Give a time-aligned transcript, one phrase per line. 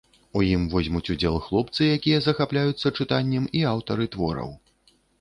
[0.39, 4.55] У ім возьмуць удзел хлопцы, якія захапляюцца чытаннем, і аўтары твораў.